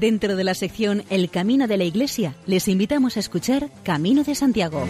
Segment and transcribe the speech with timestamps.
[0.00, 4.34] Dentro de la sección El Camino de la Iglesia, les invitamos a escuchar Camino de
[4.34, 4.86] Santiago,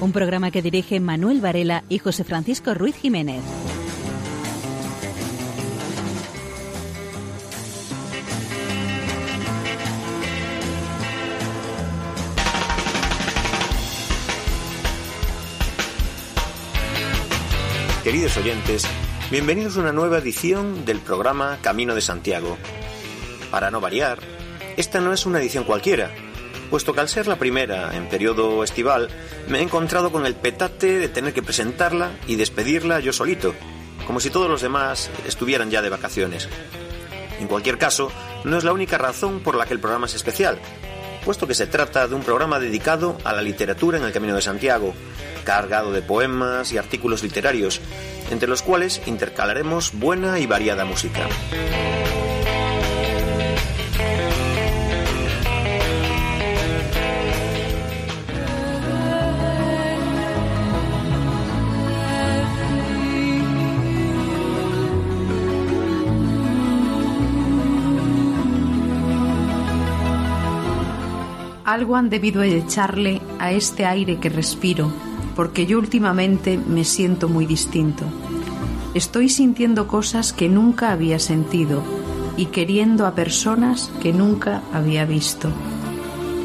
[0.00, 3.42] un programa que dirige Manuel Varela y José Francisco Ruiz Jiménez.
[18.04, 18.86] Queridos oyentes,
[19.32, 22.56] bienvenidos a una nueva edición del programa Camino de Santiago.
[23.54, 24.18] Para no variar,
[24.76, 26.10] esta no es una edición cualquiera,
[26.70, 29.08] puesto que al ser la primera en periodo estival,
[29.46, 33.54] me he encontrado con el petate de tener que presentarla y despedirla yo solito,
[34.08, 36.48] como si todos los demás estuvieran ya de vacaciones.
[37.38, 38.10] En cualquier caso,
[38.42, 40.58] no es la única razón por la que el programa es especial,
[41.24, 44.42] puesto que se trata de un programa dedicado a la literatura en el Camino de
[44.42, 44.94] Santiago,
[45.44, 47.80] cargado de poemas y artículos literarios,
[48.32, 51.28] entre los cuales intercalaremos buena y variada música.
[71.74, 74.92] Algo han debido echarle a este aire que respiro
[75.34, 78.04] porque yo últimamente me siento muy distinto.
[78.94, 81.82] Estoy sintiendo cosas que nunca había sentido
[82.36, 85.48] y queriendo a personas que nunca había visto.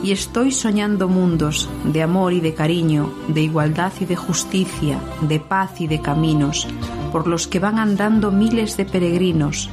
[0.01, 5.39] Y estoy soñando mundos de amor y de cariño, de igualdad y de justicia, de
[5.39, 6.67] paz y de caminos,
[7.11, 9.69] por los que van andando miles de peregrinos,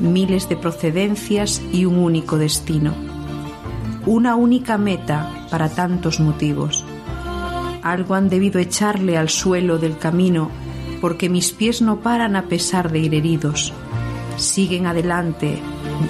[0.00, 3.07] miles de procedencias y un único destino.
[4.10, 6.82] Una única meta para tantos motivos
[7.82, 10.50] algo han debido echarle al suelo del camino,
[11.00, 13.72] porque mis pies no paran a pesar de ir heridos.
[14.36, 15.58] Siguen adelante,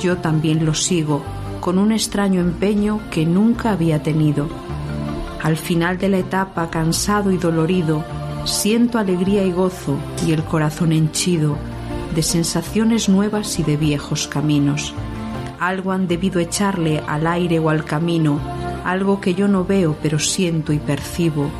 [0.01, 1.23] yo también los sigo,
[1.61, 4.49] con un extraño empeño que nunca había tenido.
[5.43, 8.05] Al final de la etapa, cansado y dolorido,
[8.45, 11.57] siento alegría y gozo y el corazón henchido
[12.15, 14.95] de sensaciones nuevas y de viejos caminos.
[15.61, 18.41] Algo han debido echarle al aire o al camino,
[18.85, 21.51] algo que yo no veo pero siento y percibo,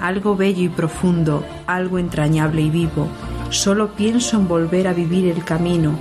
[0.00, 3.08] algo bello y profundo, algo entrañable y vivo.
[3.50, 5.92] Solo pienso en volver a vivir el camino,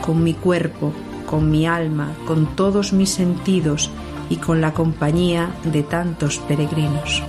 [0.00, 0.92] con mi cuerpo,
[1.26, 3.90] con mi alma, con todos mis sentidos
[4.28, 7.22] y con la compañía de tantos peregrinos.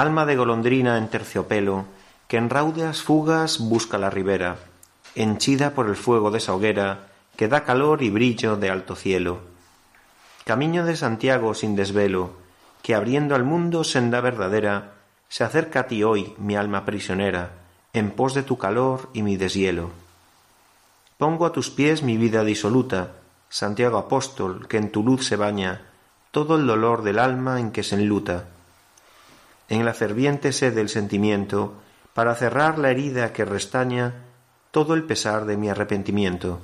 [0.00, 1.84] Alma de golondrina en terciopelo,
[2.28, 4.58] que en raudas fugas busca la ribera,
[5.16, 9.40] henchida por el fuego de esa hoguera que da calor y brillo de alto cielo.
[10.44, 12.32] Camino de Santiago sin desvelo,
[12.82, 14.92] que abriendo al mundo senda verdadera,
[15.28, 17.50] se acerca a ti hoy, mi alma prisionera,
[17.92, 19.90] en pos de tu calor y mi deshielo.
[21.16, 23.12] Pongo a tus pies mi vida disoluta,
[23.48, 25.82] Santiago apóstol, que en tu luz se baña
[26.30, 28.44] todo el dolor del alma en que se enluta.
[29.68, 31.74] En la ferviente sed del sentimiento,
[32.14, 34.24] para cerrar la herida que restaña
[34.70, 36.60] todo el pesar de mi arrepentimiento.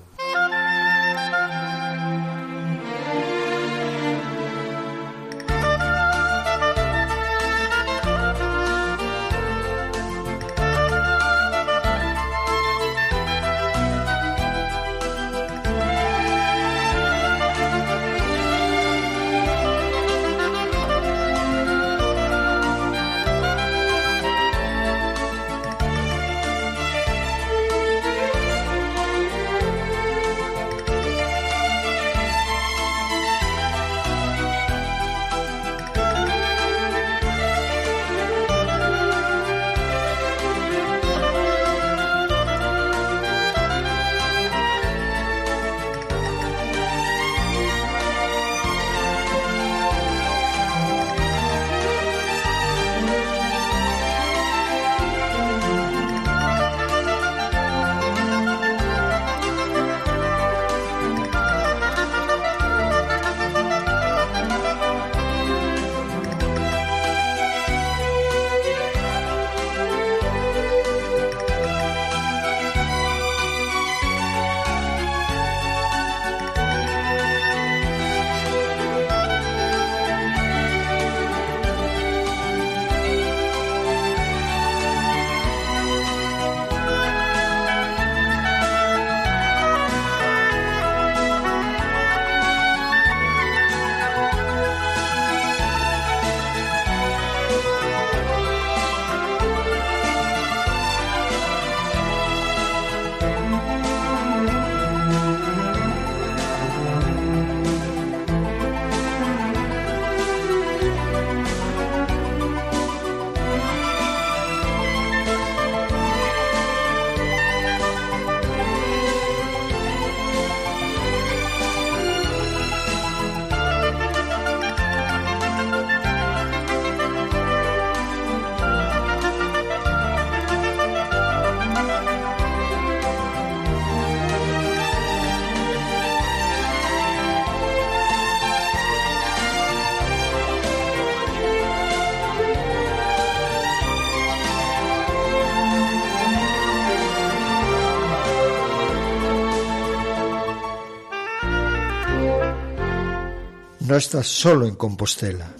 [153.94, 155.54] No estás solo en Compostela.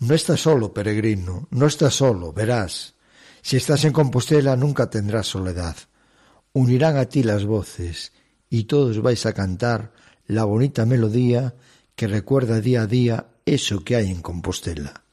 [0.00, 2.94] No estás solo, peregrino, no estás solo, verás.
[3.40, 5.78] Si estás en Compostela nunca tendrás soledad.
[6.52, 8.12] Unirán a ti las voces
[8.50, 9.94] y todos vais a cantar
[10.26, 11.54] la bonita melodía
[11.96, 15.04] que recuerda día a día eso que hay en Compostela.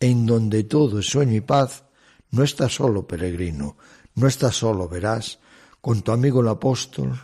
[0.00, 1.84] En donde todo es sueño y paz,
[2.32, 3.76] no estás solo, peregrino,
[4.16, 5.38] no estás solo, verás,
[5.80, 7.20] con tu amigo el apóstol,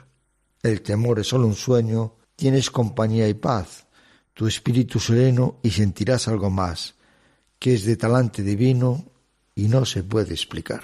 [0.63, 3.86] el temor es solo un sueño, tienes compañía y paz,
[4.37, 6.95] tu espíritu sereno y sentirás algo más,
[7.59, 9.03] que es de talante divino
[9.55, 10.83] y no se puede explicar.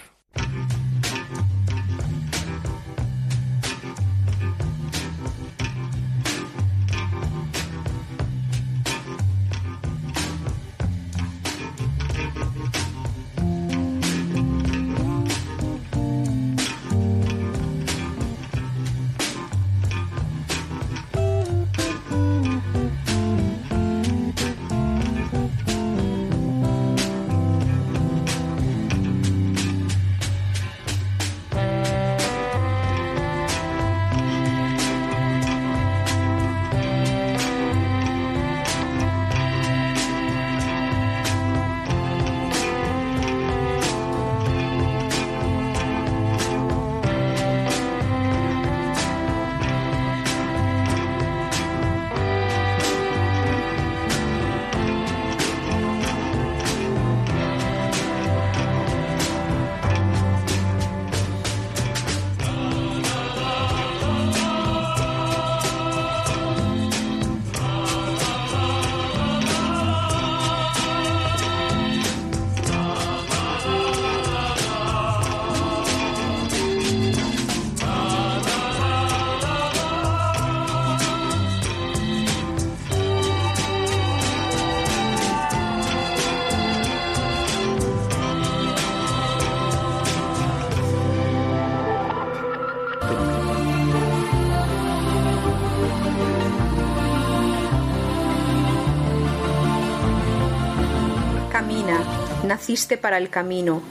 [103.01, 103.83] Para el camino.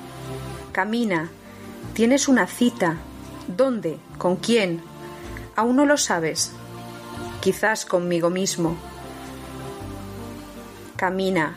[0.72, 1.30] Camina,
[1.94, 2.98] tienes una cita.
[3.48, 4.00] ¿Dónde?
[4.18, 4.82] ¿Con quién?
[5.56, 6.52] Aún no lo sabes.
[7.42, 8.76] Quizás conmigo mismo.
[10.96, 11.56] Camina.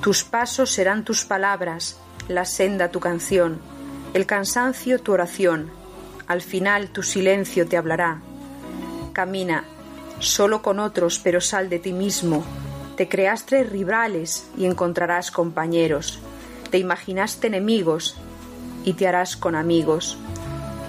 [0.00, 3.58] Tus pasos serán tus palabras, la senda tu canción,
[4.14, 5.70] el cansancio tu oración.
[6.28, 8.20] Al final tu silencio te hablará.
[9.12, 9.64] Camina,
[10.20, 12.44] solo con otros, pero sal de ti mismo.
[12.98, 16.18] Te creaste rivales y encontrarás compañeros.
[16.72, 18.16] Te imaginaste enemigos
[18.84, 20.18] y te harás con amigos.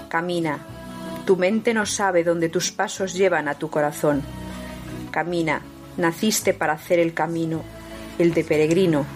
[0.08, 0.58] Camina,
[1.24, 4.22] tu mente no sabe dónde tus pasos llevan a tu corazón.
[5.12, 5.62] Camina,
[5.98, 7.62] naciste para hacer el camino,
[8.18, 9.06] el de peregrino.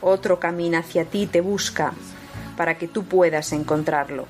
[0.00, 1.92] Otro camina hacia ti te busca
[2.56, 4.24] para que tú puedas encontrarlo.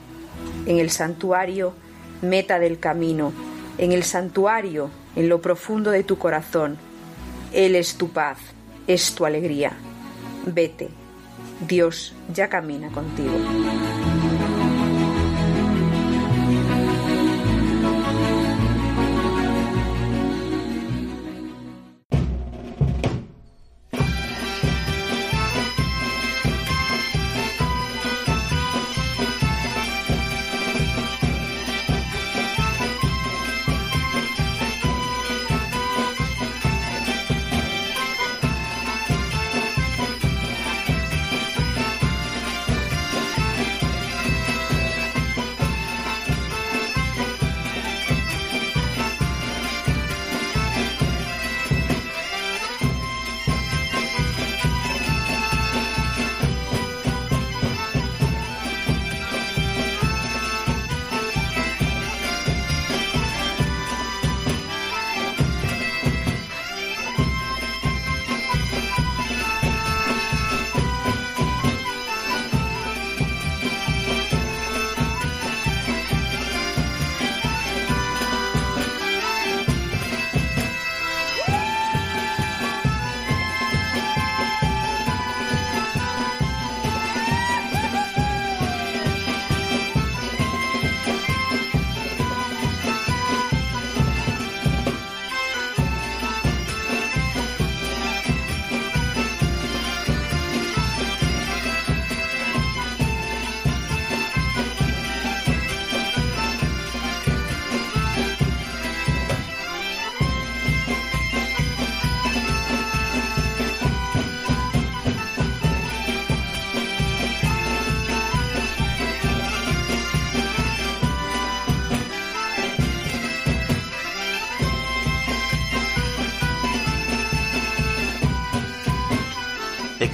[0.66, 1.72] En el santuario,
[2.20, 3.32] meta del camino,
[3.78, 6.78] en el santuario, en lo profundo de tu corazón.
[7.52, 8.38] Él es tu paz,
[8.86, 9.72] es tu alegría.
[10.46, 10.88] Vete,
[11.66, 13.32] Dios ya camina contigo.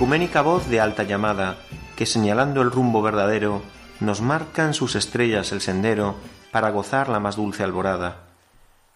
[0.08, 1.58] Ecuménica voz de alta llamada,
[1.94, 3.60] que señalando el rumbo verdadero,
[4.00, 6.14] nos marcan sus estrellas el sendero
[6.50, 8.20] para gozar la más dulce alborada.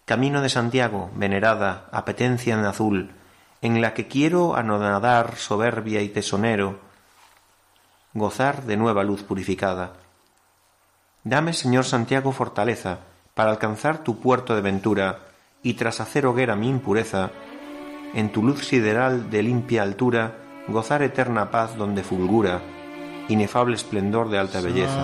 [0.05, 3.11] Camino de Santiago, venerada, apetencia en azul,
[3.61, 6.79] en la que quiero anonadar soberbia y tesonero,
[8.15, 9.93] gozar de nueva luz purificada.
[11.23, 13.01] Dame, Señor Santiago, fortaleza
[13.35, 15.19] para alcanzar tu puerto de ventura,
[15.61, 17.29] y tras hacer hoguera mi impureza,
[18.15, 22.61] en tu luz sideral de limpia altura, gozar eterna paz donde fulgura,
[23.29, 24.99] inefable esplendor de alta belleza.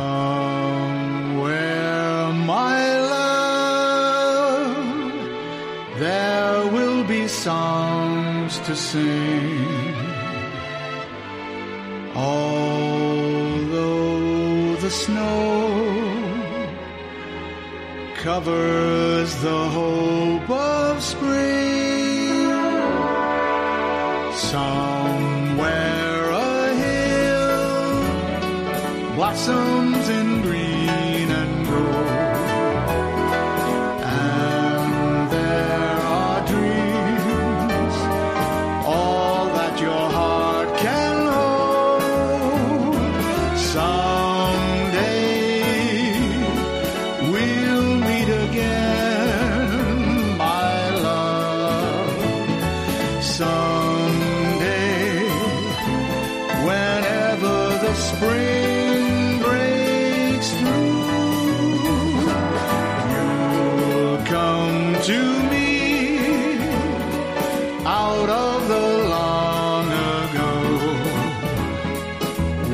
[29.29, 30.38] Blossoms in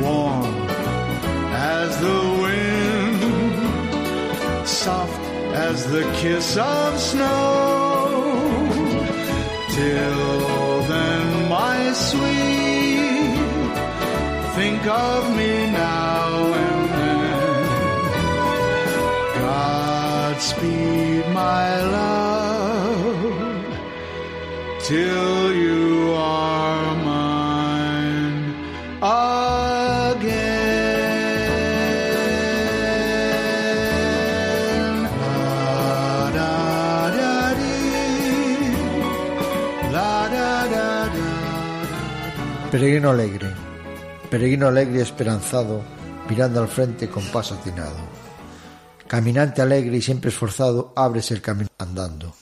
[0.06, 0.46] warm
[1.78, 3.22] as the wind
[4.68, 5.24] soft
[5.68, 8.36] as the kiss of snow.
[9.76, 13.36] Till then, my sweet,
[14.58, 16.30] think of me now
[16.64, 17.40] and then.
[19.42, 23.66] Godspeed, my love,
[24.88, 25.45] till
[42.76, 43.54] Peregrino alegre,
[44.30, 45.82] peregrino alegre y esperanzado,
[46.30, 47.96] mirando al frente con paso atinado.
[49.08, 52.36] Caminante alegre y siempre esforzado, abres el camino andando.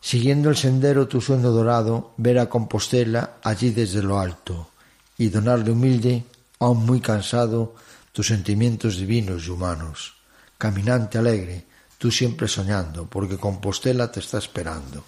[0.00, 4.70] Siguiendo el sendero tu sueño dorado, ver a Compostela allí desde lo alto,
[5.16, 6.24] y donarle humilde,
[6.58, 7.76] aún muy cansado,
[8.10, 10.14] tus sentimientos divinos y humanos.
[10.58, 11.66] Caminante alegre,
[11.98, 15.04] tú siempre soñando, porque Compostela te está esperando.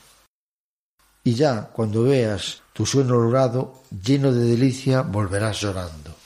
[1.25, 6.18] Y ya, cuando veas tu sueño logrado, lleno de delicia, volverás llorando.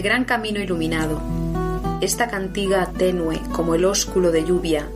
[0.00, 1.20] El gran camino iluminado.
[2.00, 4.88] Esta cantiga tenue como el ósculo de lluvia.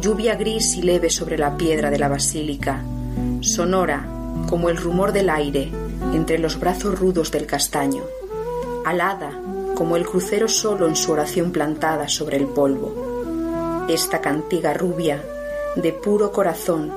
[0.00, 2.82] Lluvia gris y leve sobre la piedra de la basílica.
[3.42, 4.08] Sonora
[4.48, 5.70] como el rumor del aire
[6.14, 8.02] entre los brazos rudos del castaño.
[8.86, 9.38] Alada
[9.74, 13.84] como el crucero solo en su oración plantada sobre el polvo.
[13.90, 15.22] Esta cantiga rubia,
[15.76, 16.90] de puro corazón,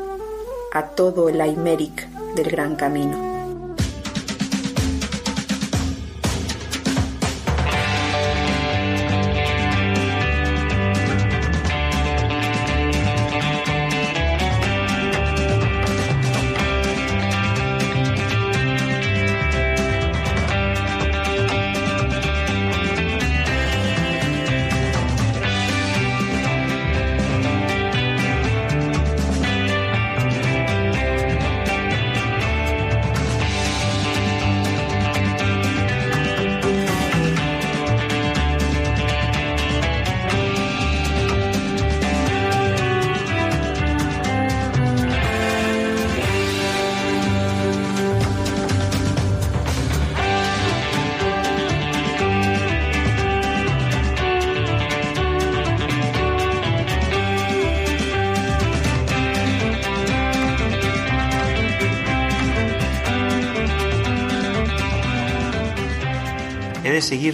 [0.71, 3.30] a todo el Aimeric del gran camino.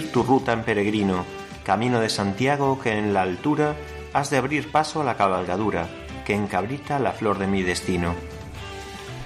[0.08, 1.24] Tu ruta en peregrino,
[1.64, 3.76] camino de Santiago que en la altura
[4.12, 5.88] has de abrir paso a la cabalgadura,
[6.24, 8.14] que encabrita la flor de mi destino.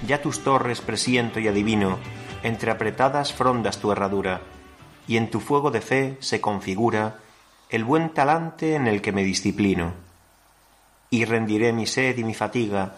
[0.05, 1.97] Ya tus torres presiento y adivino,
[2.43, 4.41] entre apretadas frondas tu herradura,
[5.07, 7.19] y en tu fuego de fe se configura
[7.69, 9.93] el buen talante en el que me disciplino.
[11.09, 12.95] Y rendiré mi sed y mi fatiga,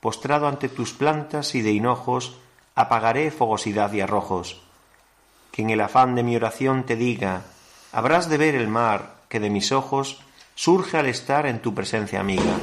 [0.00, 2.36] postrado ante tus plantas y de hinojos,
[2.74, 4.67] apagaré fogosidad y arrojos.
[5.50, 7.42] Que en el afán de mi oración te diga,
[7.92, 10.20] habrás de ver el mar que de mis ojos
[10.54, 12.54] surge al estar en tu presencia amiga.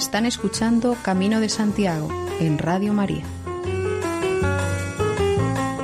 [0.00, 2.08] Están escuchando Camino de Santiago
[2.40, 3.22] en Radio María.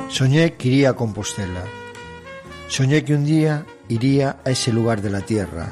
[0.09, 1.63] Soñé que iría a Compostela.
[2.67, 5.71] Soñé que un día iría a ese lugar de la tierra.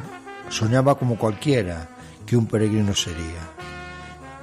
[0.49, 1.89] Soñaba como cualquiera
[2.27, 3.49] que un peregrino sería.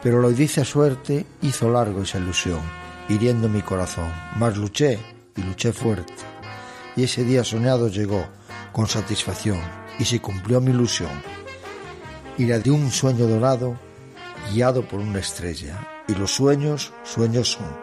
[0.02, 2.60] Pero la a suerte hizo largo esa ilusión,
[3.08, 4.10] hiriendo mi corazón.
[4.34, 4.98] Mas luché
[5.36, 6.12] y luché fuerte.
[6.96, 8.26] Y ese día soñado llegó
[8.72, 9.60] con satisfacción
[10.00, 11.22] y se cumplió mi ilusión.
[12.36, 13.91] Y la de un sueño dorado
[14.50, 16.04] guiado por una estrella.
[16.08, 17.76] Y los sueños, sueños son.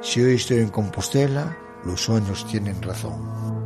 [0.00, 3.63] Si hoy estoy en Compostela, los sueños tienen razón.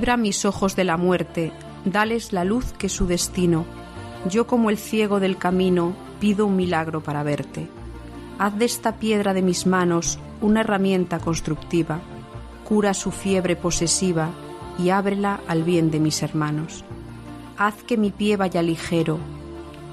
[0.00, 1.52] Libra mis ojos de la muerte,
[1.84, 3.66] dales la luz que su destino.
[4.30, 7.68] Yo como el ciego del camino pido un milagro para verte.
[8.38, 12.00] Haz de esta piedra de mis manos una herramienta constructiva,
[12.66, 14.30] cura su fiebre posesiva
[14.78, 16.82] y ábrela al bien de mis hermanos.
[17.58, 19.18] Haz que mi pie vaya ligero,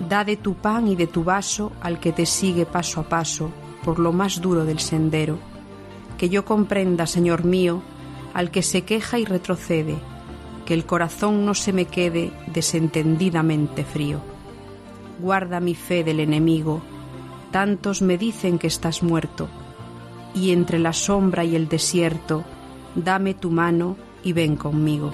[0.07, 3.51] da de tu pan y de tu vaso al que te sigue paso a paso
[3.83, 5.37] por lo más duro del sendero.
[6.17, 7.81] Que yo comprenda, Señor mío,
[8.37, 9.95] al que se queja y retrocede,
[10.67, 14.21] que el corazón no se me quede desentendidamente frío.
[15.19, 16.83] Guarda mi fe del enemigo,
[17.49, 19.47] tantos me dicen que estás muerto,
[20.35, 22.43] y entre la sombra y el desierto,
[22.93, 25.11] dame tu mano y ven conmigo.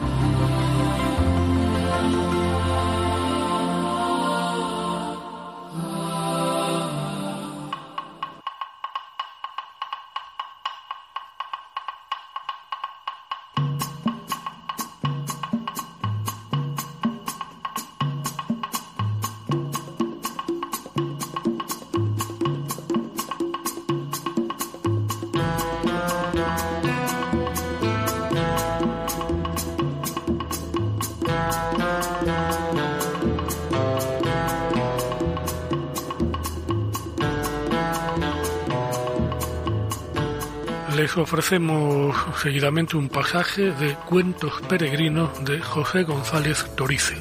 [41.03, 47.19] Les ofrecemos seguidamente un pasaje de Cuentos Peregrinos de José González Torices.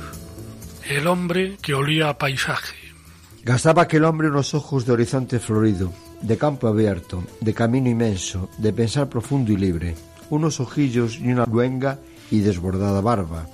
[0.89, 2.77] El hombre que olía a paisaje.
[3.43, 8.73] Gastaba aquel hombre unos ojos de horizonte florido, de campo abierto, de camino inmenso, de
[8.73, 9.97] pensar profundo y libre,
[10.31, 11.99] unos ojillos y una luenga
[12.31, 13.49] y desbordada barba,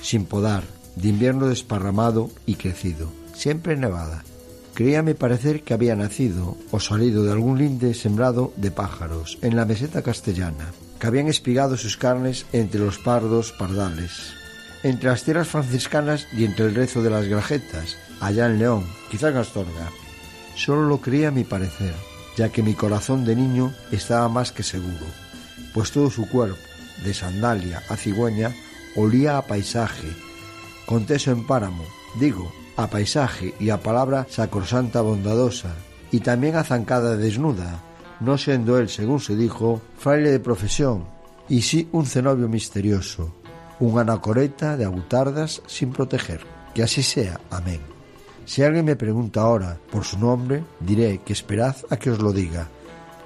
[0.00, 0.64] sin podar,
[0.96, 4.24] de invierno desparramado y crecido, siempre nevada.
[4.74, 9.64] Creíame parecer que había nacido o salido de algún linde sembrado de pájaros en la
[9.64, 14.32] meseta castellana, que habían espigado sus carnes entre los pardos pardales,
[14.82, 19.30] entre las tierras franciscanas y entre el rezo de las grajetas, allá en León, quizás
[19.30, 19.92] en Astorga.
[20.56, 21.94] Solo lo creía mi parecer,
[22.36, 25.06] ya que mi corazón de niño estaba más que seguro,
[25.72, 26.58] pues todo su cuerpo,
[27.04, 28.52] de sandalia a cigüeña,
[28.96, 30.08] olía a paisaje,
[30.84, 31.84] conteso en páramo,
[32.18, 35.74] digo, a paisaje y a palabra sacrosanta bondadosa,
[36.10, 37.82] y también a zancada desnuda,
[38.20, 41.04] no siendo él, según se dijo, fraile de profesión,
[41.48, 43.34] y sí un cenobio misterioso,
[43.80, 46.40] un anacoreta de agutardas sin proteger.
[46.74, 47.40] Que así sea.
[47.50, 47.80] Amén.
[48.46, 52.32] Si alguien me pregunta ahora por su nombre, diré que esperad a que os lo
[52.32, 52.68] diga,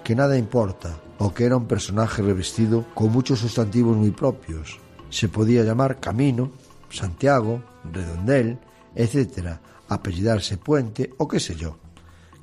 [0.05, 4.79] que nada importa, o que era un personaje revestido con muchos sustantivos muy propios.
[5.11, 6.53] Se podía llamar Camino,
[6.91, 8.59] Santiago, Redondel,
[8.95, 11.79] etcétera, apellidarse Puente o qué sé yo.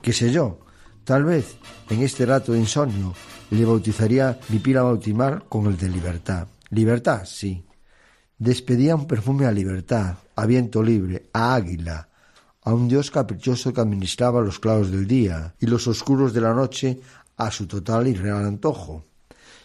[0.02, 0.60] Qué sé yo,
[1.04, 1.58] tal vez
[1.90, 3.14] en este rato de insomnio
[3.52, 6.48] le bautizaría mi pila bautimar con el de libertad.
[6.70, 7.66] Libertad, sí.
[8.38, 12.10] Despedía un perfume a libertad, a viento libre, a águila,
[12.62, 16.54] a un dios caprichoso que administraba los clavos del día y los oscuros de la
[16.54, 17.00] noche
[17.38, 19.06] a su total y real antojo,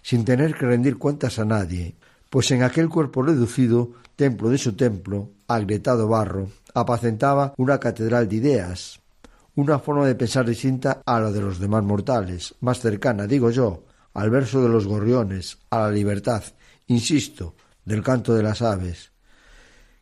[0.03, 1.97] sin tener que rendir cuentas a nadie,
[2.29, 8.37] pues en aquel cuerpo reducido, templo de su templo, agrietado barro, apacentaba una catedral de
[8.37, 9.01] ideas,
[9.55, 13.87] una forma de pensar distinta a la de los demás mortales, más cercana, digo yo,
[14.13, 16.43] al verso de los gorriones, a la libertad,
[16.89, 17.55] insisto,
[17.87, 19.11] del canto de las aves.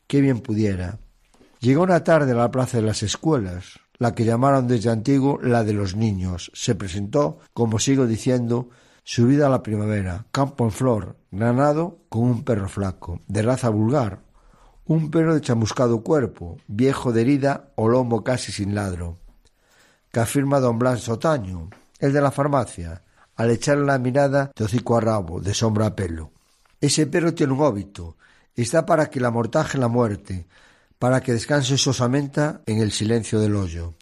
[0.09, 0.99] Qué bien pudiera.
[1.61, 5.63] Llegó una tarde a la plaza de las escuelas, la que llamaron desde antiguo la
[5.63, 6.51] de los niños.
[6.55, 8.71] Se presentó, como sigo diciendo,
[9.09, 14.21] subida a la primavera, campo en flor, granado con un perro flaco, de raza vulgar,
[14.85, 19.17] un perro de chamuscado cuerpo, viejo de herida o lomo casi sin ladro,
[20.13, 23.03] que afirma don Blas Sotaño, el de la farmacia,
[23.35, 26.31] al echarle la mirada de hocico a rabo, de sombra a pelo.
[26.79, 28.19] Ese perro tiene un óbito,
[28.55, 30.47] está para que la mortaje la muerte,
[30.99, 33.95] para que descanse sosamente en el silencio del hoyo.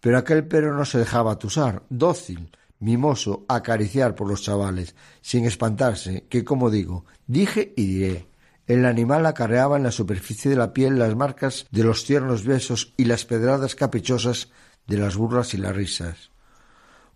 [0.00, 2.50] Pero aquel perro no se dejaba atusar, dócil,
[2.80, 8.28] mimoso, acariciar por los chavales, sin espantarse, que como digo, dije y diré,
[8.66, 12.94] el animal acarreaba en la superficie de la piel las marcas de los tiernos besos
[12.96, 14.48] y las pedradas caprichosas
[14.86, 16.30] de las burlas y las risas.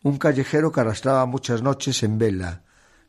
[0.03, 2.63] Un callejero que arrastraba muchas noches en vela,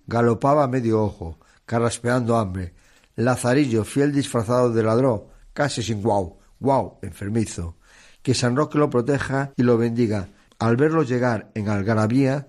[0.08, 2.74] galopaba a medio ojo, carraspeando hambre,
[3.16, 7.78] Lazarillo, fiel disfrazado de ladrón, casi sin guau, guau, enfermizo.
[8.22, 10.28] Que San Roque lo proteja y lo bendiga.
[10.60, 12.48] Al verlo llegar en algarabía,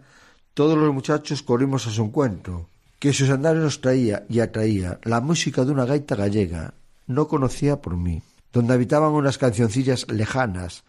[0.54, 5.20] todos los muchachos corrimos a su encuentro que sus andares nos traía y atraía la
[5.20, 6.74] música de una gaita gallega,
[7.06, 10.84] no conocida por mí, donde habitaban unas cancioncillas lejanas.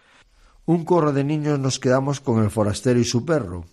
[0.65, 3.65] Un corro de niños nos quedamos con el forastero y su perro.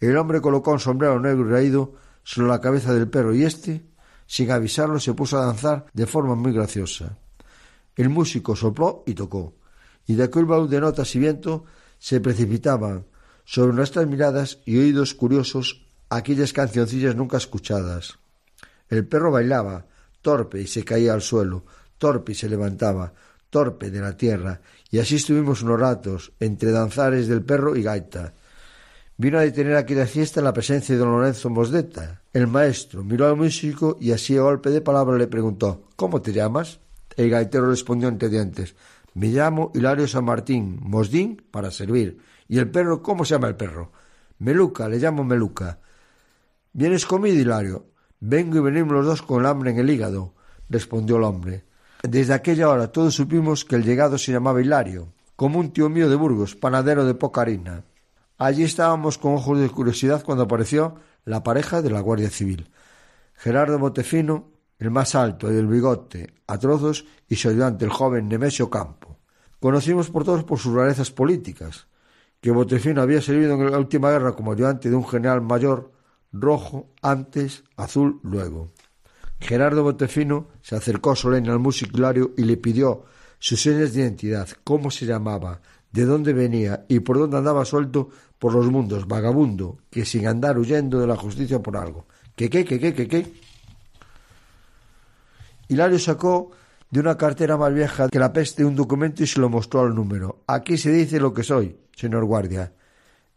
[0.00, 3.84] El hombre colocó un sombrero negro y raído sobre la cabeza del perro y éste,
[4.26, 7.18] sin avisarlo, se puso a danzar de forma muy graciosa.
[7.96, 9.54] El músico sopló y tocó,
[10.06, 11.64] y de aquel baúl de notas y viento
[12.04, 13.06] se precipitaban
[13.46, 18.18] sobre nuestras miradas y oídos curiosos aquellas cancioncillas nunca escuchadas.
[18.90, 19.86] El perro bailaba,
[20.20, 21.64] torpe, y se caía al suelo,
[21.96, 23.14] torpe y se levantaba,
[23.48, 28.34] torpe de la tierra, y así estuvimos unos ratos, entre danzares del perro y gaita.
[29.16, 32.20] Vino a detener aquella fiesta la presencia de don Lorenzo Mosdeta.
[32.34, 36.34] El maestro miró al músico y así a golpe de palabra le preguntó ¿Cómo te
[36.34, 36.80] llamas?
[37.16, 38.74] El gaitero respondió entre dientes
[39.14, 42.18] Me llamo Hilario San Martín, Mosdín, para servir.
[42.48, 43.92] ¿Y el perro cómo se llama el perro?
[44.38, 45.78] Meluca, le llamo Meluca.
[46.72, 47.86] ¿Vienes conmigo, Hilario?
[48.18, 50.34] Vengo y venimos los dos con el hambre en el hígado,
[50.68, 51.64] respondió el hombre.
[52.02, 56.08] Desde aquella hora todos supimos que el llegado se llamaba Hilario, como un tío mío
[56.08, 57.84] de Burgos, panadero de poca harina.
[58.36, 62.70] Allí estábamos con ojos de curiosidad cuando apareció la pareja de la Guardia Civil.
[63.34, 68.28] Gerardo Botefino, el más alto y el bigote, a trozos, y su ayudante, el joven
[68.28, 69.03] Nemesio Campo.
[69.64, 71.86] Conocimos por todos por sus rarezas políticas,
[72.42, 75.90] que Botefino había servido en la última guerra como ayudante de un general mayor
[76.32, 78.72] rojo antes, azul luego,
[79.40, 83.06] Gerardo Botefino se acercó solemne al músico Hilario y le pidió
[83.38, 88.10] sus señas de identidad, cómo se llamaba, de dónde venía y por dónde andaba suelto
[88.38, 92.04] por los mundos, vagabundo, que sin andar huyendo de la justicia por algo.
[92.36, 93.32] ¿Qué, qué, qué, qué, qué, qué?
[95.68, 96.50] Hilario sacó
[96.94, 99.96] de una cartera más vieja que la peste un documento y se lo mostró al
[99.96, 100.44] número.
[100.46, 102.72] Aquí se dice lo que soy, señor guardia.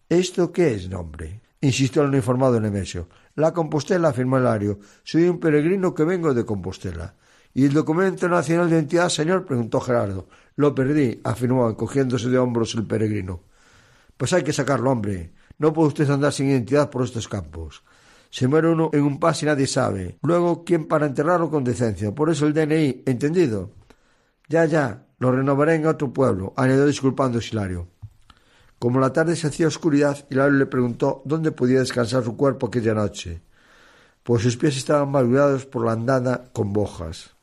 [0.08, 1.42] ¿Esto qué es nombre?
[1.60, 3.10] insistió el uniformado Nemesio.
[3.34, 4.78] La Compostela, afirmó Hilario.
[5.04, 7.16] Soy un peregrino que vengo de Compostela.
[7.56, 9.44] ¿Y el documento nacional de identidad, señor?
[9.44, 10.28] preguntó Gerardo.
[10.56, 13.42] Lo perdí, afirmó, encogiéndose de hombros el peregrino.
[14.18, 15.32] Pues hay que sacarlo, hombre.
[15.58, 17.82] No puede usted andar sin identidad por estos campos.
[18.30, 20.18] Se muere uno en un pas y nadie sabe.
[20.22, 22.14] Luego, ¿quién para enterrarlo con decencia?
[22.14, 23.72] Por eso el DNI, ¿entendido?
[24.50, 27.88] Ya, ya, lo renovaré en otro pueblo, añadió disculpando Hilario.
[28.80, 32.94] Como la tarde se hacía oscuridad, Hilario le preguntó dónde podía descansar su cuerpo aquella
[32.94, 33.42] noche,
[34.24, 37.36] pues sus pies estaban malgradados por la andada con bojas.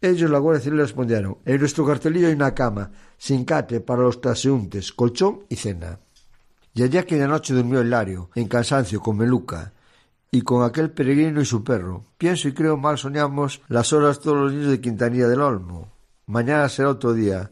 [0.00, 4.20] Ellos, la Guardia Civil, respondieron En nuestro cartelillo hay una cama, sin cate para los
[4.20, 5.98] transeúntes, colchón y cena.
[6.72, 9.72] Y allá aquella noche durmió Hilario, en cansancio, con Meluca,
[10.30, 12.04] y con aquel peregrino y su perro.
[12.18, 15.92] Pienso y creo mal soñamos las horas todos los niños de Quintanilla del Olmo.
[16.26, 17.50] Mañana será otro día.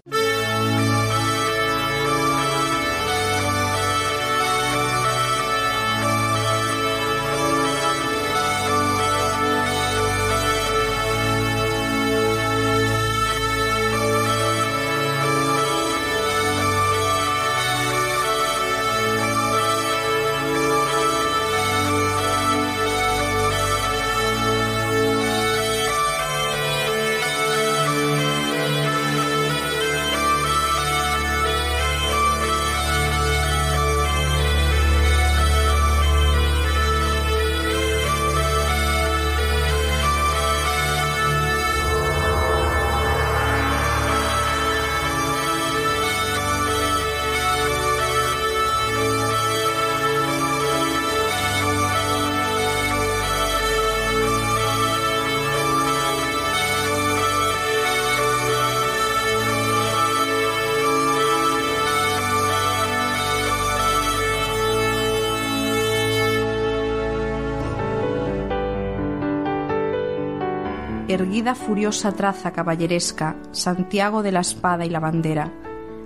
[71.17, 75.51] Erguida furiosa traza caballeresca, Santiago de la espada y la bandera,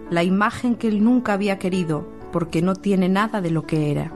[0.08, 4.12] la imagen que él nunca había querido, porque no tiene nada de lo que era.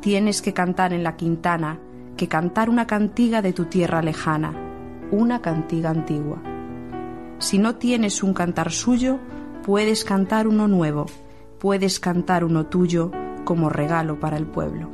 [0.00, 1.80] Tienes que cantar en la quintana,
[2.16, 4.54] que cantar una cantiga de tu tierra lejana,
[5.10, 6.40] una cantiga antigua.
[7.38, 9.18] Si no tienes un cantar suyo,
[9.64, 11.06] puedes cantar uno nuevo,
[11.58, 13.10] puedes cantar uno tuyo
[13.44, 14.90] como regalo para el pueblo.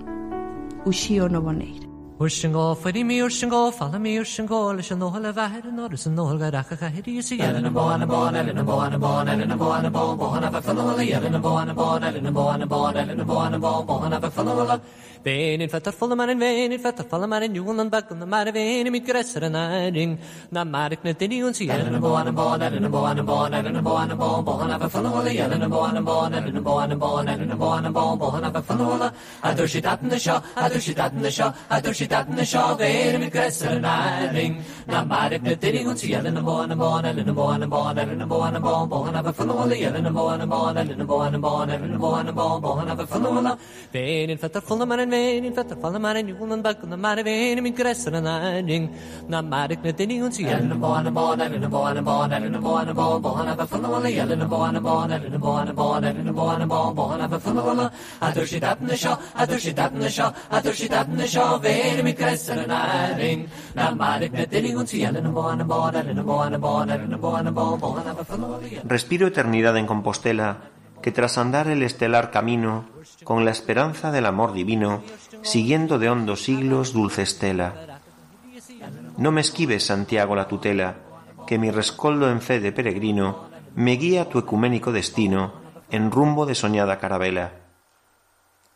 [0.86, 1.87] Ushio Noboneira.
[2.20, 6.50] Urshingo fari mi urshingo fala mi urshingo le shano hala vahir no rus no halga
[6.50, 9.36] rakha kha hiri yisi yala na bo na bo na na bo na bo na
[9.36, 12.10] na bo na bo bo na fa fala la yala na bo na bo na
[12.10, 15.07] na bo na bo na na bo na bo bo na fa fala la Vein
[15.26, 18.46] in fetter volle man in vein in fetter volle man in julen bak na mar
[18.52, 20.18] vein mit gresser na ding
[20.50, 23.22] na marik na tini un si yala na bo na bo na na bo na
[23.22, 26.00] bo na na bo na bo bo na fa fala la yala na bo na
[26.00, 28.98] bo na na bo na bo na na bo na bo bo na fa fala
[28.98, 29.08] la
[29.42, 33.80] adur shitat na sha adur shitat na sha adur dat na seo bhéir mi gresar
[33.80, 33.94] na
[34.34, 34.54] ring
[34.86, 38.26] na marip na duine ún siile na bóna bóna le na bóna bóna le na
[38.32, 41.98] bóna bó bóna ba fanóla ile na bóna bóna le na bóna bóna le na
[42.04, 43.52] bóna bó bóna ba fanóla
[43.92, 48.40] Féin fetar fulla mar mar na mar na na na na na na na na
[48.40, 48.42] na na
[51.00, 52.98] na na na na na na
[67.74, 72.86] na Respiro eternidad en Compostela, que tras andar el estelar camino,
[73.24, 75.02] con la esperanza del amor divino,
[75.42, 78.00] siguiendo de hondos siglos dulce estela.
[79.16, 80.96] No me esquives, Santiago, la tutela,
[81.46, 85.52] que mi rescoldo en fe de peregrino me guía tu ecuménico destino
[85.90, 87.52] en rumbo de soñada carabela.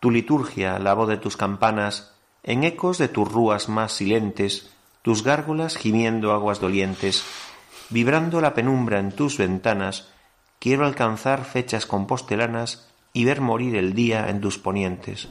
[0.00, 4.70] Tu liturgia, la voz de tus campanas, en ecos de tus rúas más silentes,
[5.02, 7.24] tus gárgolas gimiendo aguas dolientes,
[7.90, 10.11] vibrando la penumbra en tus ventanas,
[10.62, 15.28] quiero alcanzar fechas compostelanas y ver morir el día en tus ponientes.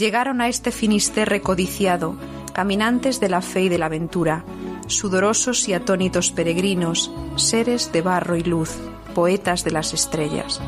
[0.00, 2.14] Llegaron a este finisterre codiciado,
[2.54, 4.46] caminantes de la fe y de la aventura,
[4.86, 8.78] sudorosos y atónitos peregrinos, seres de barro y luz,
[9.14, 10.58] poetas de las estrellas.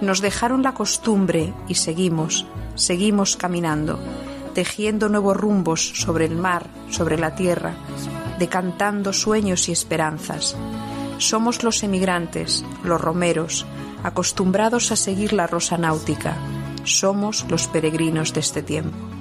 [0.00, 2.46] Nos dejaron la costumbre y seguimos,
[2.76, 3.98] seguimos caminando,
[4.54, 7.74] tejiendo nuevos rumbos sobre el mar, sobre la tierra,
[8.38, 10.56] decantando sueños y esperanzas.
[11.18, 13.66] Somos los emigrantes, los romeros,
[14.04, 16.36] acostumbrados a seguir la rosa náutica.
[16.84, 19.13] Somos los peregrinos de este tiempo.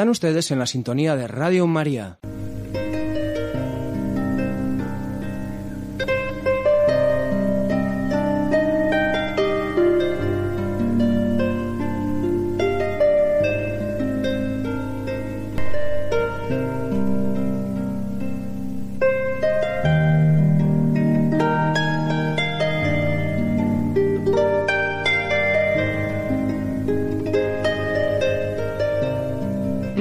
[0.00, 2.20] Están ustedes en la sintonía de Radio María.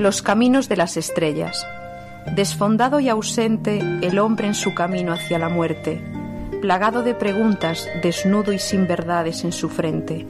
[0.10, 1.68] Los caminos de las estrellas.
[2.34, 6.02] Desfondado y ausente el hombre en su camino hacia la muerte,
[6.64, 10.26] plagado de preguntas, desnudo y sin verdades en su frente.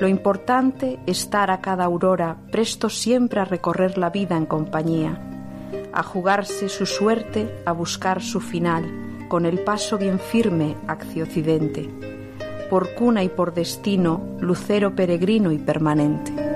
[0.00, 5.20] Lo importante estar a cada aurora presto siempre a recorrer la vida en compañía,
[5.92, 8.90] a jugarse su suerte, a buscar su final,
[9.28, 11.88] con el paso bien firme hacia occidente,
[12.68, 16.49] por cuna y por destino, lucero peregrino y permanente.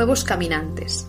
[0.00, 1.06] Nuevos caminantes.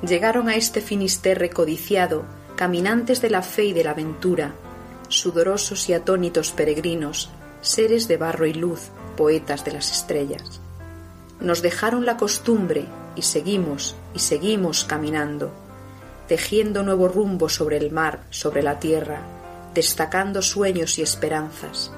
[0.00, 2.24] Llegaron a este Finisterre codiciado
[2.56, 4.54] caminantes de la fe y de la aventura,
[5.08, 7.28] sudorosos y atónitos peregrinos,
[7.60, 10.62] seres de barro y luz, poetas de las estrellas.
[11.38, 15.52] Nos dejaron la costumbre y seguimos y seguimos caminando,
[16.28, 19.20] tejiendo nuevo rumbo sobre el mar, sobre la tierra,
[19.74, 21.92] destacando sueños y esperanzas.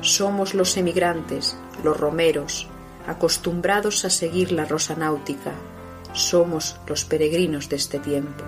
[0.00, 2.69] Somos los emigrantes, los romeros,
[3.06, 5.52] acostumbrados a seguir la rosa náutica.
[6.12, 8.44] Somos los peregrinos de este tiempo.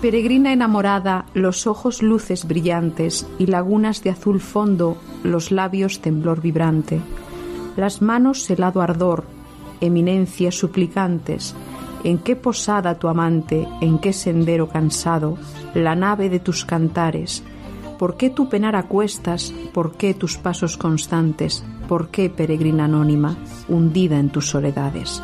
[0.00, 7.02] Peregrina enamorada, los ojos luces brillantes y lagunas de azul fondo, los labios temblor vibrante,
[7.76, 9.24] las manos helado ardor,
[9.82, 11.54] eminencias suplicantes,
[12.02, 15.36] en qué posada tu amante, en qué sendero cansado,
[15.74, 17.42] la nave de tus cantares,
[17.98, 23.36] por qué tu penar acuestas, por qué tus pasos constantes, por qué peregrina anónima,
[23.68, 25.22] hundida en tus soledades.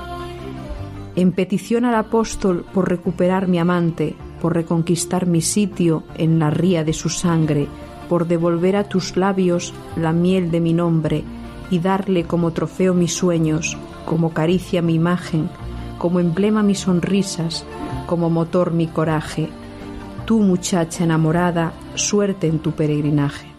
[1.17, 6.85] En petición al apóstol por recuperar mi amante, por reconquistar mi sitio en la ría
[6.85, 7.69] de su sangre,
[8.09, 11.25] por devolver a tus labios la miel de mi nombre
[11.71, 15.49] y darle como trofeo mis sueños, como caricia mi imagen,
[15.99, 17.65] como emblema mis sonrisas,
[18.07, 19.49] como motor mi coraje.
[20.25, 23.56] Tú, muchacha enamorada, suerte en tu peregrinaje.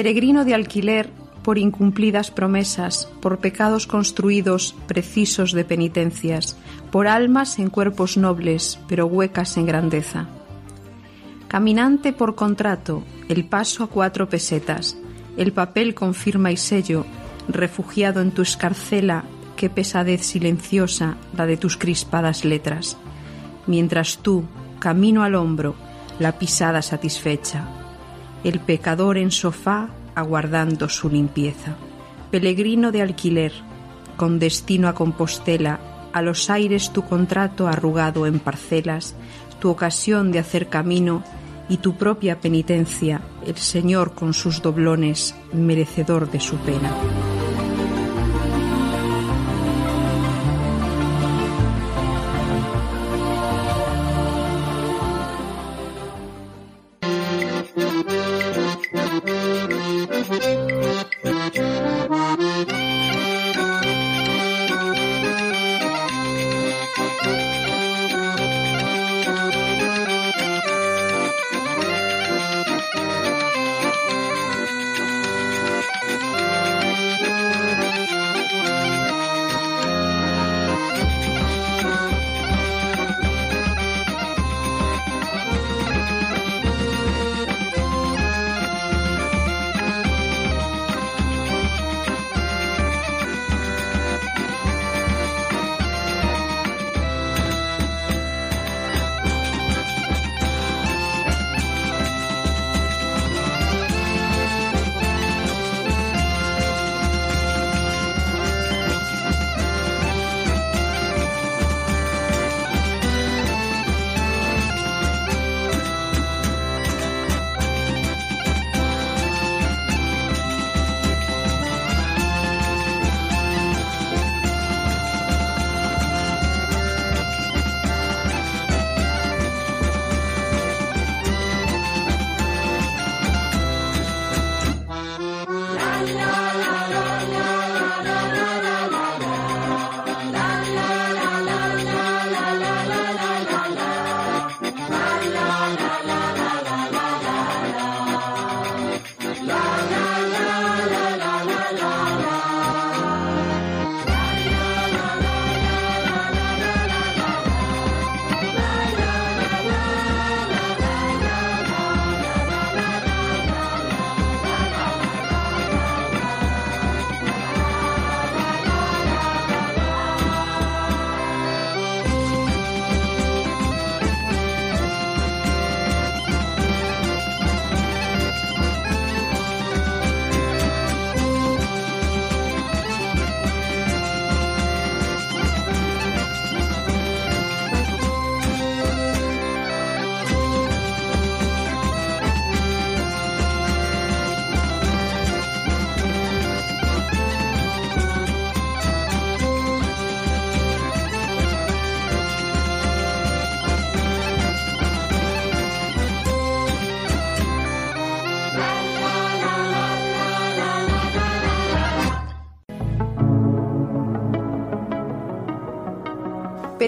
[0.00, 1.10] Peregrino de alquiler
[1.42, 6.56] por incumplidas promesas, por pecados construidos precisos de penitencias,
[6.90, 10.26] por almas en cuerpos nobles, pero huecas en grandeza.
[11.48, 14.96] Caminante por contrato, el paso a cuatro pesetas,
[15.36, 17.04] el papel con firma y sello,
[17.46, 19.24] refugiado en tu escarcela,
[19.54, 22.96] qué pesadez silenciosa la de tus crispadas letras,
[23.66, 24.44] mientras tú,
[24.78, 25.74] camino al hombro,
[26.18, 27.79] la pisada satisfecha,
[28.44, 31.76] el pecador en sofá aguardando su limpieza.
[32.30, 33.52] Peregrino de alquiler,
[34.16, 35.80] con destino a Compostela,
[36.12, 39.14] a los aires tu contrato arrugado en parcelas,
[39.60, 41.22] tu ocasión de hacer camino
[41.68, 46.90] y tu propia penitencia, el Señor con sus doblones, merecedor de su pena.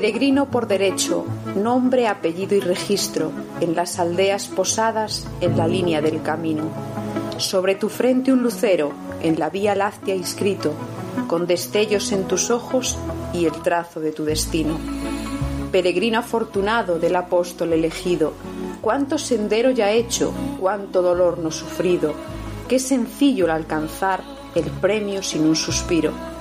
[0.02, 1.24] Peregrino por derecho,
[1.54, 3.30] nombre, apellido y registro,
[3.60, 6.64] en las aldeas posadas en la línea del camino.
[7.36, 8.90] Sobre tu frente un lucero,
[9.22, 10.72] en la vía láctea inscrito,
[11.28, 12.98] con destellos en tus ojos
[13.32, 14.76] y el trazo de tu destino.
[15.70, 18.32] Peregrino afortunado del apóstol elegido,
[18.80, 22.12] cuánto sendero ya hecho, cuánto dolor no sufrido,
[22.66, 24.24] qué sencillo el alcanzar
[24.56, 26.31] el premio sin un suspiro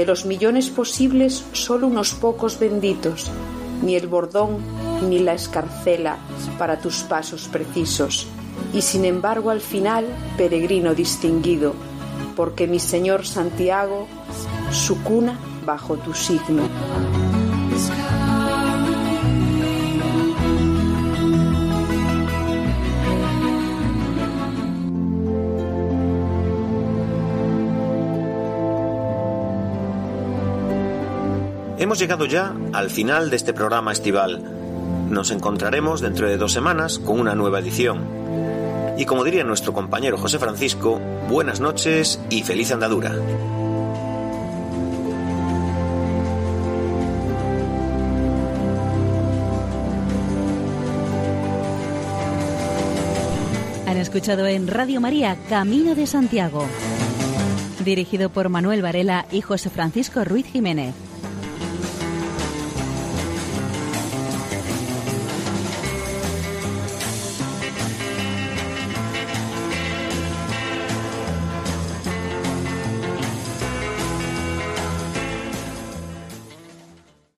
[0.00, 3.30] de los millones posibles, solo unos pocos benditos,
[3.82, 4.56] ni el bordón
[5.06, 6.16] ni la escarcela
[6.58, 8.26] para tus pasos precisos.
[8.72, 10.06] Y sin embargo al final,
[10.38, 11.74] peregrino distinguido,
[12.34, 14.06] porque mi Señor Santiago,
[14.72, 16.62] su cuna bajo tu signo.
[31.80, 34.42] Hemos llegado ya al final de este programa estival.
[35.08, 38.06] Nos encontraremos dentro de dos semanas con una nueva edición.
[38.98, 41.00] Y como diría nuestro compañero José Francisco,
[41.30, 43.14] buenas noches y feliz andadura.
[53.86, 56.66] Han escuchado en Radio María Camino de Santiago,
[57.82, 61.09] dirigido por Manuel Varela y José Francisco Ruiz Jiménez.